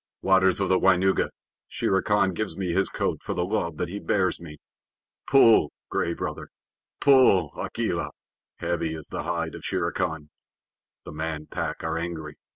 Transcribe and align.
Waters 0.23 0.59
of 0.59 0.67
the 0.67 0.79
Waingunga, 0.79 1.29
Shere 1.67 2.01
Khan 2.01 2.33
gives 2.33 2.57
me 2.57 2.71
his 2.71 2.89
coat 2.89 3.21
for 3.21 3.35
the 3.35 3.45
love 3.45 3.77
that 3.77 3.89
he 3.89 3.99
bears 3.99 4.39
me. 4.41 4.57
Pull, 5.29 5.71
Gray 5.91 6.15
Brother! 6.15 6.47
Pull, 6.99 7.51
Akela! 7.55 8.09
Heavy 8.57 8.95
is 8.95 9.09
the 9.09 9.21
hide 9.21 9.53
of 9.53 9.63
Shere 9.63 9.91
Khan. 9.91 10.31
The 11.05 11.11
Man 11.11 11.45
Pack 11.45 11.83
are 11.83 11.99
angry. 11.99 12.33